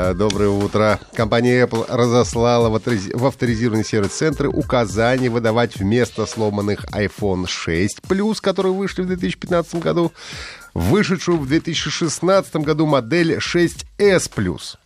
Э, 0.00 0.14
Доброе 0.14 0.48
утро. 0.50 1.00
Компания 1.14 1.64
Apple 1.66 1.84
разослала 1.88 2.68
в 2.68 2.74
авториз- 2.76 3.10
в 3.16 3.26
авторизированные 3.26 3.84
сервис-центры 3.84 4.48
указания 4.48 5.28
выдавать 5.28 5.76
вместо 5.76 6.24
сломанных 6.26 6.84
iPhone 6.92 7.46
6 7.48 7.98
Plus, 8.08 8.36
которые 8.40 8.72
вышли 8.72 9.02
в 9.02 9.06
2015 9.06 9.80
году, 9.80 10.12
вышедшую 10.74 11.38
в 11.38 11.46
2016 11.46 12.56
году 12.56 12.86
модель 12.86 13.36
6s 13.36 14.30
Plus. 14.34 14.76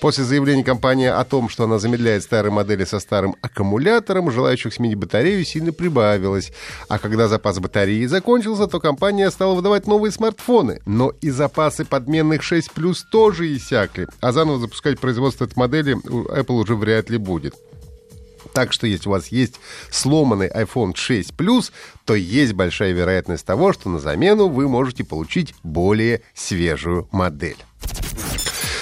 После 0.00 0.24
заявления 0.24 0.64
компании 0.64 1.08
о 1.08 1.24
том, 1.24 1.48
что 1.48 1.64
она 1.64 1.78
замедляет 1.78 2.22
старые 2.22 2.52
модели 2.52 2.84
со 2.84 3.00
старым 3.00 3.36
аккумулятором, 3.42 4.30
желающих 4.30 4.72
сменить 4.72 4.96
батарею 4.96 5.44
сильно 5.44 5.72
прибавилось. 5.72 6.52
А 6.88 6.98
когда 6.98 7.28
запас 7.28 7.58
батареи 7.58 8.06
закончился, 8.06 8.66
то 8.66 8.80
компания 8.80 9.30
стала 9.30 9.54
выдавать 9.54 9.86
новые 9.86 10.12
смартфоны. 10.12 10.80
Но 10.86 11.12
и 11.20 11.30
запасы 11.30 11.84
подменных 11.84 12.42
6 12.42 12.70
Plus 12.74 12.98
тоже 13.10 13.54
иссякли. 13.54 14.06
А 14.20 14.32
заново 14.32 14.58
запускать 14.58 14.98
производство 14.98 15.44
этой 15.44 15.58
модели 15.58 15.96
Apple 15.96 16.62
уже 16.62 16.74
вряд 16.74 17.10
ли 17.10 17.18
будет. 17.18 17.54
Так 18.52 18.72
что 18.72 18.86
если 18.86 19.08
у 19.08 19.12
вас 19.12 19.28
есть 19.28 19.54
сломанный 19.90 20.48
iPhone 20.48 20.94
6 20.94 21.32
Plus, 21.32 21.70
то 22.04 22.14
есть 22.14 22.52
большая 22.52 22.92
вероятность 22.92 23.46
того, 23.46 23.72
что 23.72 23.88
на 23.88 23.98
замену 23.98 24.48
вы 24.48 24.68
можете 24.68 25.04
получить 25.04 25.54
более 25.62 26.22
свежую 26.34 27.08
модель. 27.12 27.56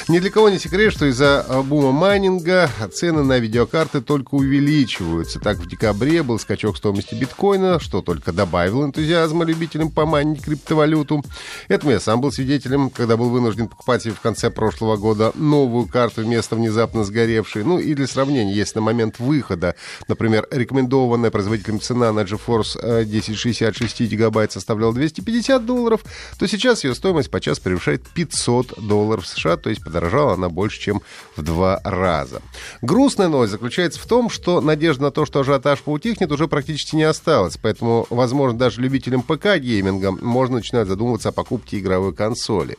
Ни 0.09 0.21
для 0.21 0.31
кого 0.31 0.49
не 0.51 0.61
секрет, 0.61 0.93
что 0.93 1.07
из-за 1.07 1.45
э, 1.49 1.63
бума 1.63 1.91
майнинга 1.91 2.71
цены 2.93 3.25
на 3.25 3.41
видеокарты 3.41 4.01
только 4.01 4.37
увеличиваются. 4.37 5.41
Так, 5.41 5.57
в 5.57 5.67
декабре 5.67 6.23
был 6.23 6.39
скачок 6.39 6.77
стоимости 6.77 7.17
биткоина, 7.17 7.81
что 7.81 8.03
только 8.03 8.33
добавило 8.33 8.85
энтузиазма 8.85 9.45
любителям 9.45 9.91
поманить 9.91 10.43
криптовалюту. 10.43 11.25
Этому 11.67 11.91
я 11.91 11.99
сам 11.99 12.21
был 12.21 12.31
свидетелем, 12.31 12.89
когда 12.91 13.17
был 13.17 13.31
вынужден 13.31 13.67
покупать 13.67 14.07
в 14.07 14.21
конце 14.21 14.49
прошлого 14.49 14.97
года 14.97 15.33
новую 15.35 15.89
карту 15.89 16.23
вместо 16.23 16.55
внезапно 16.55 17.03
сгоревшей. 17.03 17.65
Ну 17.65 17.81
и 17.81 17.93
для 17.95 18.07
сравнения, 18.07 18.55
если 18.55 18.79
на 18.79 18.85
момент 18.85 19.19
выхода, 19.19 19.75
например, 20.07 20.47
рекомендованная 20.53 21.33
производителем 21.33 21.81
цена 21.81 22.13
на 22.13 22.21
GeForce 22.21 22.79
э, 22.81 23.01
1060 23.01 23.82
6 23.82 24.03
гигабайт 24.03 24.53
составляла 24.53 24.95
250 24.95 25.67
долларов, 25.67 26.05
то 26.39 26.47
сейчас 26.47 26.85
ее 26.85 26.95
стоимость 26.95 27.29
подчас 27.29 27.59
превышает 27.59 28.07
500 28.15 28.87
долларов 28.87 29.27
США, 29.27 29.57
то 29.57 29.69
есть 29.69 29.83
подорожала 29.97 30.35
она 30.35 30.49
больше, 30.49 30.79
чем 30.79 31.03
в 31.37 31.43
два 31.43 31.81
раза. 31.83 32.43
Грустная 32.83 33.29
новость 33.29 33.53
заключается 33.53 33.99
в 33.99 34.07
том, 34.07 34.29
что 34.29 34.61
надежда 34.61 35.05
на 35.05 35.11
то, 35.11 35.25
что 35.25 35.41
ажиотаж 35.41 35.81
поутихнет, 35.81 36.31
уже 36.33 36.49
практически 36.49 36.97
не 36.97 37.05
осталось. 37.05 37.57
Поэтому, 37.61 38.07
возможно, 38.11 38.59
даже 38.59 38.83
любителям 38.83 39.23
ПК-гейминга 39.23 40.11
можно 40.11 40.57
начинать 40.57 40.89
задумываться 40.89 41.31
о 41.31 41.33
покупке 41.33 41.79
игровой 41.79 42.15
консоли. 42.15 42.77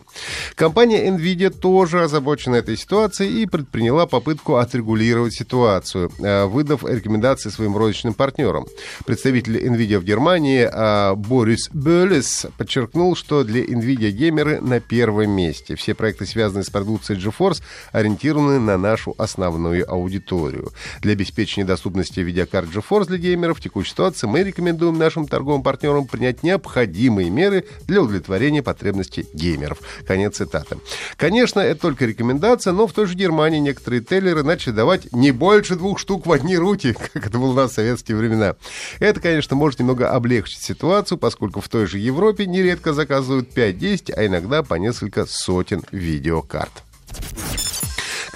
Компания 0.55 1.09
NVIDIA 1.09 1.49
тоже 1.49 2.03
озабочена 2.03 2.57
этой 2.57 2.77
ситуацией 2.77 3.41
и 3.41 3.45
предприняла 3.47 4.05
попытку 4.05 4.55
отрегулировать 4.55 5.33
ситуацию, 5.33 6.11
э, 6.19 6.45
выдав 6.45 6.83
рекомендации 6.83 7.49
своим 7.49 7.75
розничным 7.75 8.13
партнерам. 8.13 8.67
Представитель 9.05 9.57
NVIDIA 9.57 9.99
в 9.99 10.03
Германии 10.03 10.69
э, 10.71 11.15
Борис 11.15 11.69
Бёлес 11.73 12.45
подчеркнул, 12.57 13.15
что 13.15 13.43
для 13.43 13.63
NVIDIA 13.63 14.11
геймеры 14.11 14.61
на 14.61 14.79
первом 14.79 15.31
месте. 15.31 15.75
Все 15.75 15.95
проекты, 15.95 16.25
связанные 16.25 16.63
с 16.63 16.69
продукцией 16.69 17.06
GeForce, 17.13 17.61
ориентированы 17.91 18.59
на 18.59 18.77
нашу 18.77 19.15
основную 19.17 19.89
аудиторию. 19.89 20.71
Для 21.01 21.13
обеспечения 21.13 21.65
доступности 21.65 22.19
видеокарт 22.19 22.69
GeForce 22.69 23.07
для 23.07 23.17
геймеров 23.17 23.59
в 23.59 23.61
текущей 23.61 23.91
ситуации 23.91 24.27
мы 24.27 24.43
рекомендуем 24.43 24.97
нашим 24.97 25.27
торговым 25.27 25.63
партнерам 25.63 26.07
принять 26.07 26.43
необходимые 26.43 27.29
меры 27.29 27.65
для 27.87 28.01
удовлетворения 28.01 28.63
потребностей 28.63 29.25
геймеров. 29.33 29.79
Конец 30.05 30.37
цитаты. 30.37 30.77
Конечно, 31.15 31.59
это 31.59 31.81
только 31.81 32.05
рекомендация, 32.05 32.73
но 32.73 32.87
в 32.87 32.93
той 32.93 33.05
же 33.07 33.15
Германии 33.15 33.59
некоторые 33.59 34.01
тейлеры 34.01 34.43
начали 34.43 34.73
давать 34.73 35.11
не 35.11 35.31
больше 35.31 35.75
двух 35.75 35.99
штук 35.99 36.25
в 36.25 36.31
одни 36.31 36.57
руки, 36.57 36.93
как 37.13 37.27
это 37.27 37.37
было 37.37 37.51
у 37.51 37.53
нас 37.53 37.71
в 37.71 37.75
советские 37.75 38.17
времена. 38.17 38.55
Это, 38.99 39.19
конечно, 39.19 39.55
может 39.55 39.79
немного 39.79 40.09
облегчить 40.09 40.61
ситуацию, 40.61 41.17
поскольку 41.17 41.61
в 41.61 41.69
той 41.69 41.87
же 41.87 41.97
Европе 41.97 42.45
нередко 42.45 42.93
заказывают 42.93 43.55
5-10, 43.55 44.13
а 44.13 44.25
иногда 44.25 44.63
по 44.63 44.75
несколько 44.75 45.25
сотен 45.25 45.83
видеокарт. 45.91 46.83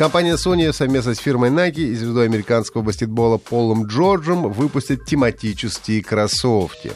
Компания 0.01 0.33
Sony 0.33 0.73
совместно 0.73 1.13
с 1.13 1.19
фирмой 1.19 1.51
Nike 1.51 1.81
и 1.81 1.93
звездой 1.93 2.25
американского 2.25 2.81
баскетбола 2.81 3.37
Полом 3.37 3.85
Джорджем 3.85 4.51
выпустит 4.51 5.05
тематические 5.05 6.03
кроссовки. 6.03 6.91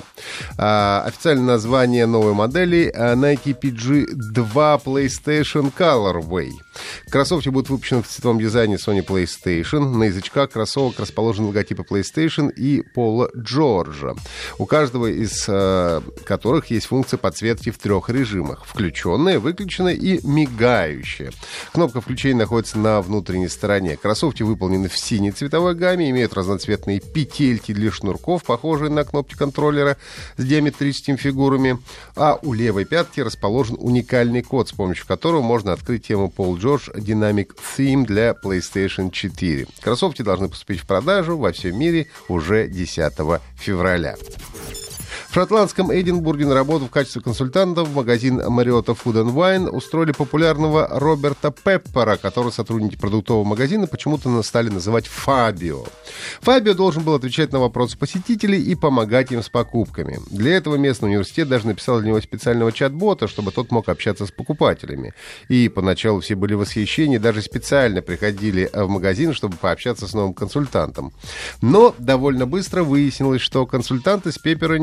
А, 0.58 1.04
официальное 1.06 1.46
название 1.46 2.08
новой 2.08 2.34
модели 2.34 2.92
а, 2.92 3.14
Nike 3.14 3.56
PG2 3.62 4.84
PlayStation 4.84 5.72
Colorway. 5.72 6.50
Кроссовки 7.12 7.50
будут 7.50 7.70
выпущены 7.70 8.02
в 8.02 8.08
цветовом 8.08 8.40
дизайне 8.40 8.78
Sony 8.78 9.06
PlayStation. 9.06 9.82
На 9.96 10.06
язычках 10.06 10.50
кроссовок 10.50 11.00
расположены 11.00 11.50
логотипы 11.50 11.84
PlayStation 11.84 12.52
и 12.52 12.82
Пола 12.96 13.30
Джорджа. 13.38 14.16
У 14.58 14.66
каждого 14.66 15.06
из 15.06 15.46
э, 15.48 16.02
которых 16.26 16.72
есть 16.72 16.88
функция 16.88 17.20
подсветки 17.20 17.70
в 17.70 17.78
трех 17.78 18.10
режимах. 18.10 18.66
Включенная, 18.66 19.40
выключенная 19.40 19.94
и 19.94 20.26
мигающая. 20.26 21.32
Кнопка 21.72 22.02
включения 22.02 22.40
находится 22.40 22.80
на 22.80 22.95
внутренней 23.02 23.48
стороне. 23.48 23.98
Кроссовки 23.98 24.44
выполнены 24.44 24.90
в 24.90 24.98
синей 24.98 25.32
цветовой 25.32 25.76
гамме, 25.76 26.10
имеют 26.10 26.34
разноцветные 26.34 27.00
петельки 27.00 27.74
для 27.74 27.92
шнурков, 27.92 28.44
похожие 28.44 28.90
на 28.90 29.04
кнопки 29.04 29.36
контроллера 29.36 29.98
с 30.38 30.46
диаметрическими 30.46 31.16
фигурами. 31.16 31.80
А 32.16 32.40
у 32.42 32.54
левой 32.54 32.86
пятки 32.86 33.22
расположен 33.22 33.78
уникальный 33.80 34.42
код, 34.42 34.70
с 34.70 34.72
помощью 34.74 35.08
которого 35.08 35.42
можно 35.42 35.74
открыть 35.74 36.08
тему 36.08 36.32
Paul 36.36 36.58
George 36.58 36.96
Dynamic 36.96 37.52
Theme 37.78 38.06
для 38.06 38.32
PlayStation 38.32 39.12
4. 39.12 39.68
Кроссовки 39.82 40.22
должны 40.22 40.50
поступить 40.50 40.82
в 40.82 40.86
продажу 40.86 41.38
во 41.38 41.52
всем 41.52 41.78
мире 41.78 42.08
уже 42.28 42.68
10 42.68 43.14
февраля. 43.56 44.16
Шотландском 45.36 45.94
Эдинбурге 45.94 46.46
на 46.46 46.54
работу 46.54 46.86
в 46.86 46.90
качестве 46.90 47.22
консультанта 47.22 47.84
в 47.84 47.94
магазин 47.94 48.40
Marriott 48.40 48.86
Food 48.86 49.22
and 49.22 49.34
Wine 49.34 49.68
устроили 49.70 50.14
популярного 50.14 50.88
Роберта 50.90 51.52
Пеппера, 51.52 52.16
который 52.16 52.54
сотрудники 52.54 52.96
продуктового 52.96 53.44
магазина 53.44 53.86
почему-то 53.86 54.42
стали 54.44 54.70
называть 54.70 55.08
Фабио. 55.08 55.84
Фабио 56.40 56.74
должен 56.74 57.04
был 57.04 57.16
отвечать 57.16 57.52
на 57.52 57.60
вопросы 57.60 57.98
посетителей 57.98 58.62
и 58.62 58.76
помогать 58.76 59.34
им 59.34 59.44
с 59.44 59.50
покупками. 59.50 60.22
Для 60.32 60.56
этого 60.56 60.78
местный 60.78 61.10
университет 61.10 61.50
даже 61.50 61.68
написал 61.68 62.00
для 62.00 62.08
него 62.12 62.22
специального 62.22 62.72
чат-бота, 62.72 63.28
чтобы 63.28 63.52
тот 63.52 63.74
мог 63.74 63.90
общаться 63.90 64.28
с 64.28 64.32
покупателями. 64.32 65.14
И 65.50 65.68
поначалу 65.68 66.22
все 66.22 66.36
были 66.36 66.54
в 66.54 66.60
восхищении, 66.60 67.18
даже 67.18 67.42
специально 67.42 68.02
приходили 68.02 68.70
в 68.74 68.88
магазин, 68.88 69.34
чтобы 69.34 69.58
пообщаться 69.58 70.08
с 70.08 70.14
новым 70.14 70.34
консультантом. 70.34 71.12
Но 71.60 71.94
довольно 71.98 72.46
быстро 72.46 72.86
выяснилось, 72.86 73.42
что 73.42 73.66
консультант 73.66 74.28
из 74.28 74.38
Пеппера 74.38 74.76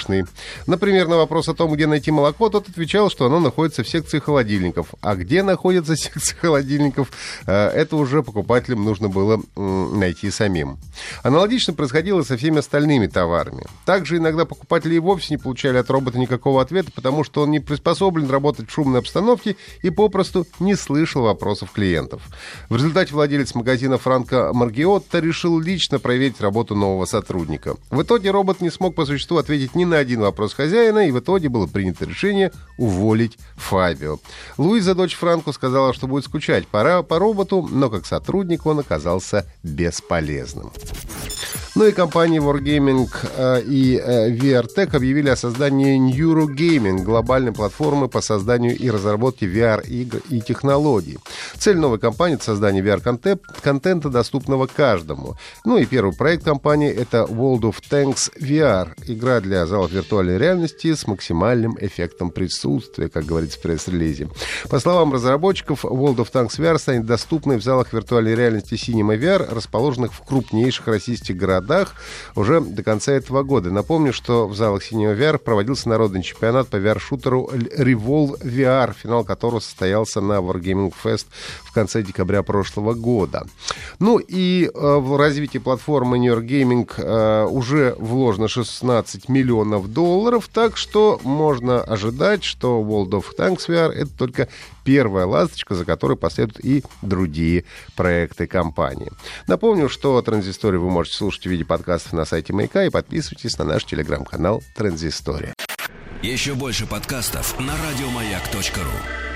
никудышный. 0.00 0.24
Например, 0.66 1.08
на 1.08 1.16
вопрос 1.16 1.48
о 1.48 1.54
том, 1.54 1.72
где 1.72 1.86
найти 1.86 2.10
молоко, 2.10 2.48
тот 2.48 2.68
отвечал, 2.68 3.10
что 3.10 3.26
оно 3.26 3.40
находится 3.40 3.82
в 3.82 3.88
секции 3.88 4.18
холодильников. 4.18 4.94
А 5.00 5.14
где 5.14 5.42
находится 5.42 5.96
секция 5.96 6.36
холодильников, 6.38 7.10
э, 7.46 7.52
это 7.52 7.96
уже 7.96 8.22
покупателям 8.22 8.84
нужно 8.84 9.08
было 9.08 9.40
найти 9.56 10.30
самим. 10.30 10.78
Аналогично 11.22 11.72
происходило 11.72 12.22
со 12.22 12.36
всеми 12.36 12.58
остальными 12.58 13.06
товарами. 13.06 13.64
Также 13.84 14.16
иногда 14.16 14.44
покупатели 14.44 14.94
и 14.94 14.98
вовсе 14.98 15.34
не 15.34 15.38
получали 15.38 15.78
от 15.78 15.90
робота 15.90 16.18
никакого 16.18 16.62
ответа, 16.62 16.90
потому 16.94 17.24
что 17.24 17.42
он 17.42 17.50
не 17.50 17.60
приспособлен 17.60 18.30
работать 18.30 18.68
в 18.68 18.72
шумной 18.72 19.00
обстановке 19.00 19.56
и 19.82 19.90
попросту 19.90 20.46
не 20.60 20.74
слышал 20.74 21.22
вопросов 21.22 21.70
клиентов. 21.72 22.22
В 22.68 22.76
результате 22.76 23.14
владелец 23.14 23.54
магазина 23.54 23.98
Франко 23.98 24.52
Маргиотто 24.52 25.18
решил 25.18 25.58
лично 25.58 25.98
проверить 25.98 26.40
работу 26.40 26.74
нового 26.74 27.04
сотрудника. 27.04 27.76
В 27.90 28.02
итоге 28.02 28.30
робот 28.30 28.60
не 28.60 28.70
смог 28.70 28.94
по 28.94 29.06
существу 29.06 29.38
ответить 29.38 29.74
ни 29.74 29.84
на 29.84 29.89
один 29.98 30.20
вопрос 30.20 30.54
хозяина, 30.54 31.06
и 31.06 31.10
в 31.10 31.18
итоге 31.18 31.48
было 31.48 31.66
принято 31.66 32.04
решение 32.04 32.52
уволить 32.78 33.38
Фабио. 33.56 34.18
Луиза, 34.58 34.94
дочь 34.94 35.14
Франко, 35.14 35.52
сказала, 35.52 35.92
что 35.94 36.06
будет 36.06 36.24
скучать 36.24 36.66
по, 36.66 37.02
по 37.02 37.18
роботу, 37.18 37.66
но 37.70 37.90
как 37.90 38.06
сотрудник 38.06 38.66
он 38.66 38.80
оказался 38.80 39.46
бесполезным. 39.62 40.72
Ну 41.80 41.86
и 41.86 41.92
компании 41.92 42.40
Wargaming 42.40 43.08
э, 43.38 43.62
и 43.62 43.96
э, 43.96 44.30
VRTech 44.32 44.94
объявили 44.94 45.30
о 45.30 45.36
создании 45.36 45.98
Neurogaming, 45.98 46.98
глобальной 46.98 47.52
платформы 47.52 48.06
по 48.06 48.20
созданию 48.20 48.76
и 48.76 48.90
разработке 48.90 49.46
VR-игр 49.46 50.20
и 50.28 50.42
технологий. 50.42 51.16
Цель 51.56 51.78
новой 51.78 51.98
компании— 51.98 52.34
это 52.36 52.44
создание 52.44 52.84
VR-контента, 52.84 54.10
доступного 54.10 54.66
каждому. 54.66 55.38
Ну 55.64 55.78
и 55.78 55.86
первый 55.86 56.14
проект 56.14 56.44
компании— 56.44 56.90
это 56.94 57.22
World 57.22 57.62
of 57.62 57.76
Tanks 57.90 58.30
VR, 58.38 58.92
игра 59.06 59.40
для 59.40 59.64
залах 59.64 59.90
виртуальной 59.90 60.36
реальности 60.36 60.92
с 60.92 61.06
максимальным 61.06 61.78
эффектом 61.80 62.30
присутствия, 62.30 63.08
как 63.08 63.24
говорится 63.24 63.58
в 63.58 63.62
пресс-релизе. 63.62 64.28
По 64.68 64.80
словам 64.80 65.14
разработчиков, 65.14 65.86
World 65.86 66.16
of 66.16 66.30
Tanks 66.30 66.58
VR 66.58 66.78
станет 66.78 67.06
доступной 67.06 67.56
в 67.56 67.62
залах 67.62 67.94
виртуальной 67.94 68.34
реальности 68.34 68.74
Cinema 68.74 69.18
VR, 69.18 69.48
расположенных 69.50 70.12
в 70.12 70.20
крупнейших 70.26 70.86
российских 70.86 71.38
городах 71.38 71.69
уже 72.34 72.60
до 72.60 72.82
конца 72.82 73.12
этого 73.12 73.42
года. 73.42 73.70
Напомню, 73.70 74.12
что 74.12 74.46
в 74.46 74.54
залах 74.54 74.82
Cinema 74.82 75.16
VR 75.16 75.38
проводился 75.38 75.88
народный 75.88 76.22
чемпионат 76.22 76.68
по 76.68 76.76
VR-шутеру 76.76 77.50
Revolve 77.50 78.40
VR, 78.42 78.94
финал 78.94 79.24
которого 79.24 79.60
состоялся 79.60 80.20
на 80.20 80.34
Wargaming 80.34 80.92
Fest 81.04 81.26
в 81.62 81.72
конце 81.72 82.02
декабря 82.02 82.42
прошлого 82.42 82.94
года. 82.94 83.46
Ну 83.98 84.18
и 84.18 84.66
э, 84.66 84.96
в 84.96 85.16
развитие 85.16 85.60
платформы 85.60 86.18
New 86.18 86.32
York 86.32 86.44
Gaming 86.44 86.90
э, 86.96 87.46
уже 87.46 87.94
вложено 87.98 88.48
16 88.48 89.28
миллионов 89.28 89.92
долларов, 89.92 90.48
так 90.52 90.76
что 90.76 91.20
можно 91.24 91.80
ожидать, 91.80 92.44
что 92.44 92.80
World 92.80 93.10
of 93.10 93.24
Tanks 93.36 93.68
VR 93.68 93.92
это 93.92 94.10
только 94.16 94.48
первая 94.84 95.26
ласточка, 95.26 95.74
за 95.74 95.84
которой 95.84 96.16
последуют 96.16 96.64
и 96.64 96.82
другие 97.02 97.64
проекты 97.96 98.46
компании. 98.46 99.10
Напомню, 99.46 99.88
что 99.88 100.20
Транзисторию 100.22 100.82
вы 100.82 100.90
можете 100.90 101.16
слушать 101.16 101.46
в 101.50 101.52
виде 101.52 101.64
подкастов 101.64 102.12
на 102.12 102.24
сайте 102.24 102.52
Маяка 102.52 102.84
и 102.84 102.90
подписывайтесь 102.90 103.58
на 103.58 103.64
наш 103.64 103.84
телеграм-канал 103.84 104.62
Транзистория. 104.74 105.52
Еще 106.22 106.54
больше 106.54 106.86
подкастов 106.86 107.58
на 107.58 107.74
радиомаяк.ру 107.76 109.29